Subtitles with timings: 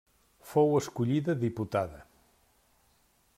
[0.51, 2.01] Fou escollida diputada.